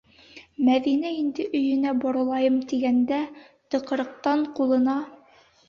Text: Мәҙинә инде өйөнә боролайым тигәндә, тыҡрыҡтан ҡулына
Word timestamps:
Мәҙинә 0.69 1.11
инде 1.17 1.45
өйөнә 1.59 1.93
боролайым 2.07 2.57
тигәндә, 2.73 3.21
тыҡрыҡтан 3.77 4.51
ҡулына 4.59 5.01